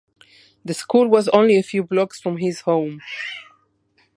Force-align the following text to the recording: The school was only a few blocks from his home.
The 0.65 0.73
school 0.73 1.07
was 1.07 1.27
only 1.27 1.59
a 1.59 1.61
few 1.61 1.83
blocks 1.83 2.19
from 2.19 2.37
his 2.37 2.61
home. 2.61 3.01